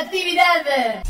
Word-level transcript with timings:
actividad. 0.00 1.02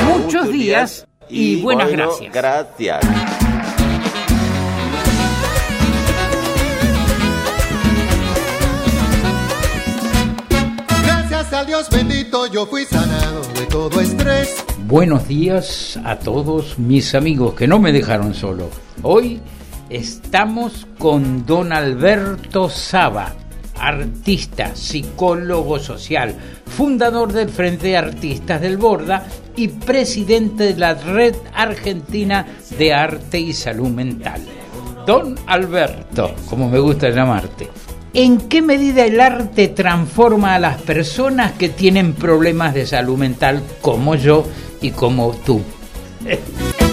Muchos 0.06 0.52
días 0.52 1.08
y 1.28 1.60
buenas 1.62 1.88
bueno, 1.88 2.10
gracias. 2.10 2.32
Gracias. 2.32 3.00
Dios 11.64 11.90
bendito 11.90 12.46
yo 12.46 12.66
fui 12.66 12.84
sanado 12.84 13.42
de 13.54 13.66
todo 13.66 14.00
estrés. 14.00 14.64
Buenos 14.86 15.26
días 15.26 15.98
a 16.04 16.16
todos 16.16 16.78
mis 16.78 17.14
amigos 17.16 17.54
que 17.54 17.66
no 17.66 17.80
me 17.80 17.92
dejaron 17.92 18.32
solo. 18.32 18.70
Hoy 19.02 19.40
estamos 19.90 20.86
con 20.98 21.44
don 21.46 21.72
Alberto 21.72 22.68
Saba, 22.68 23.34
artista, 23.76 24.76
psicólogo 24.76 25.80
social, 25.80 26.36
fundador 26.64 27.32
del 27.32 27.48
Frente 27.48 27.88
de 27.88 27.96
Artistas 27.96 28.60
del 28.60 28.76
Borda 28.76 29.26
y 29.56 29.68
presidente 29.68 30.72
de 30.72 30.76
la 30.76 30.94
Red 30.94 31.34
Argentina 31.54 32.46
de 32.78 32.94
Arte 32.94 33.40
y 33.40 33.52
Salud 33.52 33.88
Mental. 33.88 34.40
Don 35.04 35.34
Alberto, 35.46 36.34
como 36.48 36.68
me 36.68 36.78
gusta 36.78 37.08
llamarte, 37.10 37.68
¿en 38.18 38.38
qué 38.48 38.62
medida 38.62 39.04
el 39.04 39.20
arte 39.20 39.68
transforma 39.68 40.56
a 40.56 40.58
las 40.58 40.82
personas 40.82 41.52
que 41.52 41.68
tienen 41.68 42.14
problemas 42.14 42.74
de 42.74 42.84
salud 42.84 43.16
mental 43.16 43.62
como 43.80 44.16
yo 44.16 44.44
y 44.80 44.90
como 44.90 45.36
tú? 45.46 45.62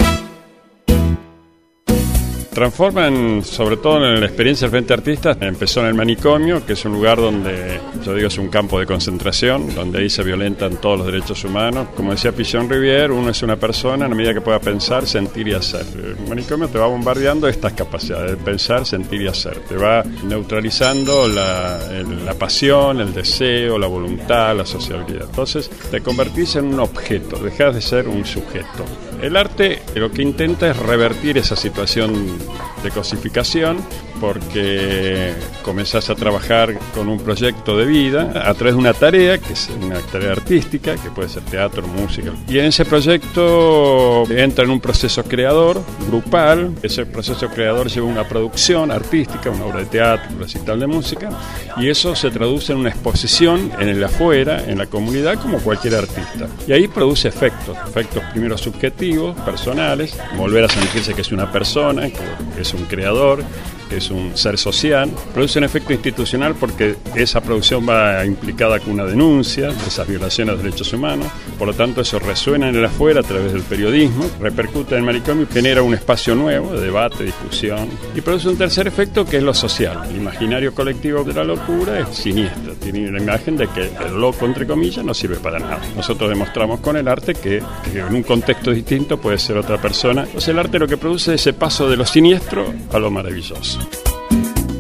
Transforman, 2.55 3.43
sobre 3.43 3.75
todo 3.75 3.97
en 3.97 4.17
la 4.21 4.25
experiencia 4.25 4.65
del 4.65 4.71
Frente 4.71 4.93
Artistas, 4.93 5.37
empezó 5.41 5.81
en 5.81 5.87
el 5.87 5.93
manicomio, 5.93 6.65
que 6.65 6.71
es 6.71 6.85
un 6.85 6.93
lugar 6.93 7.17
donde, 7.17 7.81
yo 8.03 8.13
digo, 8.13 8.29
es 8.29 8.37
un 8.37 8.47
campo 8.47 8.79
de 8.79 8.85
concentración, 8.85 9.75
donde 9.75 9.99
ahí 9.99 10.09
se 10.09 10.23
violentan 10.23 10.77
todos 10.77 10.99
los 10.99 11.07
derechos 11.07 11.43
humanos. 11.43 11.89
Como 11.97 12.11
decía 12.11 12.31
Pichon 12.31 12.69
Rivière, 12.69 13.11
uno 13.11 13.29
es 13.31 13.43
una 13.43 13.57
persona 13.57 14.05
a 14.05 14.07
medida 14.07 14.33
que 14.33 14.39
pueda 14.39 14.59
pensar, 14.59 15.05
sentir 15.05 15.49
y 15.49 15.53
hacer. 15.53 15.85
El 15.95 16.29
manicomio 16.29 16.69
te 16.69 16.77
va 16.79 16.87
bombardeando 16.87 17.49
estas 17.49 17.73
capacidades 17.73 18.31
de 18.31 18.37
pensar, 18.37 18.85
sentir 18.85 19.21
y 19.23 19.27
hacer. 19.27 19.57
Te 19.67 19.75
va 19.75 20.03
neutralizando 20.23 21.27
la, 21.27 21.77
el- 21.91 22.25
la 22.25 22.35
pasión, 22.35 23.01
el 23.01 23.13
deseo, 23.13 23.77
la 23.77 23.87
voluntad, 23.87 24.55
la 24.55 24.65
sociabilidad. 24.65 25.25
Entonces 25.29 25.69
te 25.91 25.99
convertís 25.99 26.55
en 26.55 26.67
un 26.73 26.79
objeto, 26.79 27.35
dejas 27.37 27.75
de 27.75 27.81
ser 27.81 28.07
un 28.07 28.23
sujeto. 28.25 28.85
El 29.21 29.35
arte 29.37 29.81
lo 29.95 30.09
que 30.11 30.21
intenta 30.21 30.69
es 30.69 30.77
revertir 30.77 31.37
esa 31.37 31.55
situación 31.55 32.44
de 32.83 32.91
cosificación 32.91 33.77
porque 34.19 35.33
comenzás 35.63 36.09
a 36.09 36.16
trabajar 36.16 36.77
con 36.94 37.08
un 37.09 37.19
proyecto 37.19 37.77
de 37.77 37.85
vida 37.85 38.31
a 38.45 38.53
través 38.53 38.75
de 38.75 38.80
una 38.80 38.94
tarea, 38.94 39.38
que 39.38 39.53
es 39.53 39.69
una 39.81 39.99
tarea 39.99 40.31
artística, 40.31 40.95
que 40.95 41.09
puede 41.09 41.30
ser 41.30 41.44
teatro, 41.44 41.85
música. 41.88 42.31
Y 42.47 42.59
en 42.59 42.66
ese 42.66 42.85
proyecto 42.85 44.23
entra 44.30 44.66
en 44.66 44.72
un 44.72 44.80
proceso 44.80 45.23
creador, 45.23 45.81
grupal. 46.07 46.75
Ese 46.83 47.05
proceso 47.05 47.49
creador 47.49 47.88
lleva 47.88 48.07
una 48.07 48.27
producción 48.27 48.91
artística, 48.91 49.49
una 49.49 49.66
obra 49.66 49.80
de 49.80 49.85
teatro, 49.85 50.29
un 50.33 50.39
recital 50.39 50.79
de 50.79 50.88
música, 50.88 51.29
y 51.77 51.89
eso 51.89 52.16
se 52.16 52.31
traduce 52.31 52.73
en 52.73 52.79
una 52.79 52.89
exposición 52.89 53.72
en 53.79 53.89
el 53.89 54.03
afuera, 54.03 54.63
en 54.66 54.77
la 54.77 54.85
comunidad, 54.85 55.39
como 55.41 55.59
cualquier 55.59 55.95
artista. 55.95 56.47
Y 56.67 56.73
ahí 56.73 56.88
produce 56.88 57.27
efectos, 57.27 57.77
efectos 57.88 58.23
primero 58.31 58.57
subjetivos, 58.57 59.35
personales, 59.41 60.18
volver 60.38 60.66
a 60.66 60.69
sentirse 60.69 61.13
que 61.13 61.22
es 61.22 61.31
una 61.31 61.51
persona, 61.51 62.09
que 62.09 62.62
es 62.62 62.73
un 62.73 62.85
creador, 62.85 63.44
que 63.89 63.97
es 63.97 64.04
un 64.09 64.35
ser 64.38 64.57
social, 64.57 65.11
produce 65.33 65.59
un 65.59 65.66
efecto 65.66 65.93
institucional 65.93 66.55
porque 66.55 66.95
esa 67.16 67.41
producción 67.41 67.88
va 67.88 68.25
implicada 68.25 68.79
con 68.79 68.93
una 68.93 69.05
denuncia 69.05 69.67
de 69.67 69.88
esas 69.88 70.07
violaciones 70.07 70.57
de 70.57 70.63
derechos 70.63 70.91
humanos, 70.93 71.27
por 71.57 71.67
lo 71.67 71.73
tanto 71.73 72.01
eso 72.01 72.19
resuena 72.19 72.69
en 72.69 72.75
el 72.75 72.85
afuera 72.85 73.21
a 73.21 73.23
través 73.23 73.53
del 73.53 73.63
periodismo, 73.63 74.29
repercute 74.39 74.95
en 74.95 74.99
el 74.99 75.05
manicomio, 75.05 75.47
genera 75.51 75.81
un 75.81 75.94
espacio 75.94 76.35
nuevo 76.35 76.73
de 76.73 76.81
debate, 76.81 77.23
discusión, 77.23 77.89
y 78.15 78.21
produce 78.21 78.49
un 78.49 78.57
tercer 78.57 78.88
efecto 78.88 79.25
que 79.25 79.38
es 79.38 79.44
lo 79.44 79.53
social. 79.53 80.01
El 80.09 80.17
imaginario 80.17 80.73
colectivo 80.73 81.23
de 81.23 81.33
la 81.33 81.44
locura 81.44 81.99
es 81.99 82.15
siniestro, 82.15 82.73
tiene 82.75 83.11
la 83.11 83.21
imagen 83.21 83.57
de 83.57 83.67
que 83.67 83.89
el 84.05 84.19
loco, 84.19 84.45
entre 84.45 84.67
comillas, 84.67 85.03
no 85.03 85.13
sirve 85.13 85.38
para 85.38 85.59
nada. 85.59 85.81
Nosotros 85.95 86.29
demostramos 86.29 86.79
con 86.79 86.97
el 86.97 87.07
arte 87.07 87.33
que, 87.33 87.61
que 87.83 87.99
en 87.99 88.13
un 88.13 88.23
contexto 88.23 88.71
distinto 88.71 89.17
puede 89.19 89.38
ser 89.38 89.57
otra 89.57 89.81
persona. 89.81 90.23
Entonces 90.23 90.49
el 90.49 90.59
arte 90.59 90.79
lo 90.79 90.88
que 90.88 90.97
produce 90.97 91.33
es 91.33 91.41
ese 91.41 91.53
paso 91.53 91.89
de 91.89 91.97
lo 91.97 92.05
siniestro 92.05 92.73
a 92.91 92.99
lo 92.99 93.11
maravilloso. 93.11 93.79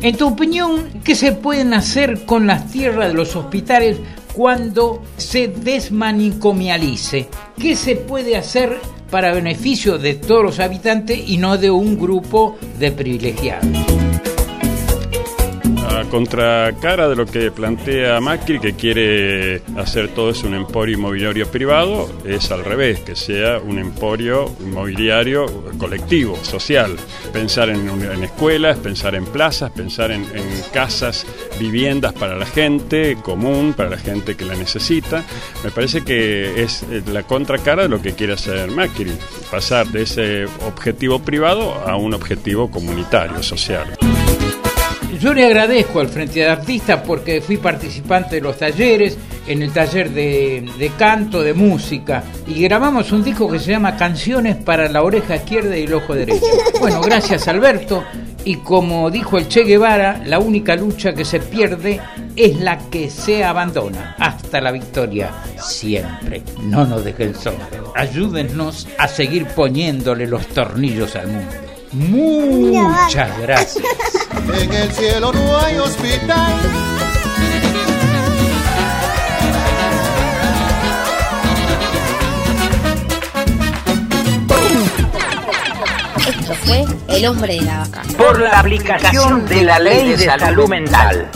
En 0.05 0.15
tu 0.17 0.27
opinión, 0.27 1.01
¿qué 1.03 1.15
se 1.15 1.31
pueden 1.31 1.73
hacer 1.73 2.25
con 2.27 2.45
las 2.45 2.69
tierras 2.69 3.07
de 3.07 3.15
los 3.15 3.35
hospitales 3.35 3.97
cuando 4.35 5.01
se 5.17 5.47
desmanicomialice? 5.47 7.27
¿Qué 7.59 7.75
se 7.75 7.95
puede 7.95 8.37
hacer 8.37 8.77
para 9.09 9.33
beneficio 9.33 9.97
de 9.97 10.13
todos 10.13 10.43
los 10.43 10.59
habitantes 10.59 11.27
y 11.27 11.37
no 11.37 11.57
de 11.57 11.71
un 11.71 11.97
grupo 11.97 12.55
de 12.77 12.91
privilegiados? 12.91 13.94
Contracara 16.09 17.09
de 17.09 17.15
lo 17.15 17.25
que 17.25 17.51
plantea 17.51 18.19
Macri, 18.21 18.59
que 18.59 18.73
quiere 18.73 19.61
hacer 19.75 20.09
todo 20.09 20.29
eso 20.29 20.47
un 20.47 20.53
emporio 20.53 20.97
inmobiliario 20.97 21.49
privado, 21.49 22.09
es 22.25 22.51
al 22.51 22.63
revés, 22.63 23.01
que 23.01 23.15
sea 23.15 23.59
un 23.59 23.79
emporio 23.79 24.53
inmobiliario 24.59 25.45
colectivo, 25.77 26.37
social. 26.43 26.95
Pensar 27.33 27.69
en, 27.69 27.89
escuelas, 28.23 28.77
pensar 28.77 29.15
en 29.15 29.25
plazas, 29.25 29.71
pensar 29.71 30.11
en, 30.11 30.23
en 30.23 30.45
casas, 30.71 31.25
viviendas 31.59 32.13
para 32.13 32.37
la 32.37 32.45
gente 32.45 33.17
común, 33.21 33.73
para 33.73 33.89
la 33.89 33.97
gente 33.97 34.35
que 34.35 34.45
la 34.45 34.55
necesita. 34.55 35.23
Me 35.63 35.71
parece 35.71 36.03
que 36.03 36.61
es 36.61 36.85
la 37.07 37.23
contracara 37.23 37.83
de 37.83 37.89
lo 37.89 38.01
que 38.01 38.13
quiere 38.13 38.33
hacer 38.33 38.69
Macri, 38.71 39.11
pasar 39.51 39.87
de 39.87 40.03
ese 40.03 40.45
objetivo 40.65 41.19
privado 41.19 41.73
a 41.73 41.95
un 41.95 42.13
objetivo 42.13 42.69
comunitario, 42.69 43.41
social. 43.43 43.97
Yo 45.19 45.33
le 45.33 45.45
agradezco 45.45 45.99
al 45.99 46.09
Frente 46.09 46.41
de 46.41 46.47
Artistas 46.47 47.01
porque 47.05 47.41
fui 47.41 47.57
participante 47.57 48.35
de 48.35 48.41
los 48.41 48.57
talleres, 48.57 49.17
en 49.47 49.61
el 49.61 49.71
taller 49.71 50.09
de, 50.11 50.67
de 50.77 50.89
canto, 50.97 51.41
de 51.41 51.53
música, 51.53 52.23
y 52.47 52.61
grabamos 52.61 53.11
un 53.11 53.23
disco 53.23 53.49
que 53.49 53.59
se 53.59 53.71
llama 53.71 53.95
Canciones 53.95 54.55
para 54.55 54.89
la 54.89 55.03
oreja 55.03 55.35
izquierda 55.35 55.77
y 55.77 55.83
el 55.83 55.93
ojo 55.93 56.15
derecho. 56.15 56.45
Bueno, 56.79 57.01
gracias 57.01 57.47
Alberto, 57.47 58.03
y 58.43 58.57
como 58.57 59.09
dijo 59.09 59.37
el 59.37 59.47
Che 59.47 59.63
Guevara, 59.63 60.21
la 60.25 60.39
única 60.39 60.75
lucha 60.75 61.13
que 61.13 61.25
se 61.25 61.39
pierde 61.39 62.01
es 62.35 62.59
la 62.59 62.77
que 62.89 63.09
se 63.09 63.43
abandona. 63.43 64.15
Hasta 64.19 64.61
la 64.61 64.71
victoria, 64.71 65.31
siempre. 65.59 66.43
No 66.61 66.85
nos 66.85 67.03
dejen 67.03 67.33
solos. 67.35 67.61
Ayúdennos 67.95 68.87
a 68.97 69.07
seguir 69.07 69.45
poniéndole 69.47 70.27
los 70.27 70.45
tornillos 70.47 71.15
al 71.15 71.27
mundo. 71.27 71.55
Muchas 71.93 73.39
gracias. 73.41 73.85
En 74.53 74.73
el 74.73 74.91
cielo 74.91 75.31
no 75.33 75.57
hay 75.59 75.77
hospital. 75.77 76.53
Esto 86.27 86.53
fue 86.63 86.85
El 87.07 87.25
Hombre 87.27 87.55
de 87.55 87.61
la 87.61 87.79
Vaca. 87.79 88.01
por 88.17 88.39
la 88.39 88.59
aplicación 88.59 89.45
de 89.47 89.63
la 89.63 89.79
ley 89.79 90.13
de 90.13 90.25
salud 90.25 90.67
mental. 90.67 91.29